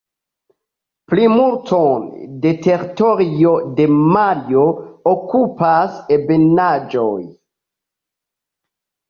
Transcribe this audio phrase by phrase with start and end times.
[1.11, 2.07] Plimulton
[2.45, 3.51] de teritorio
[3.81, 4.65] de Malio
[5.13, 7.21] okupas ebenaĵoj.